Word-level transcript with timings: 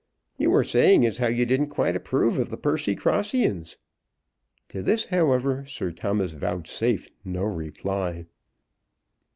You 0.39 0.49
were 0.49 0.63
saying 0.63 1.05
as 1.05 1.19
how 1.19 1.27
you 1.27 1.45
didn't 1.45 1.67
quite 1.69 1.95
approve 1.95 2.39
of 2.39 2.49
the 2.49 2.57
Percycrossians." 2.57 3.77
To 4.69 4.81
this, 4.81 5.05
however, 5.05 5.63
Sir 5.67 5.91
Thomas 5.91 6.31
vouchsafed 6.31 7.11
no 7.23 7.43
reply. 7.43 8.25